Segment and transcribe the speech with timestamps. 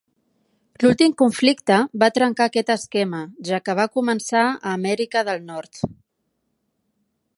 [0.83, 3.19] L'últim conflicte va trencar aquest esquema,
[3.51, 5.83] ja que va començar a Amèrica del Nord.